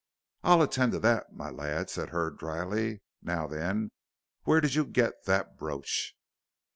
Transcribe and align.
"I'll 0.41 0.63
attend 0.63 0.93
to 0.93 0.99
that, 1.01 1.31
my 1.35 1.51
lad," 1.51 1.91
said 1.91 2.09
Hurd, 2.09 2.39
dryly. 2.39 3.03
"Now, 3.21 3.45
then, 3.45 3.91
where 4.45 4.59
did 4.59 4.73
you 4.73 4.83
get 4.83 5.25
that 5.25 5.59
brooch?" 5.59 6.15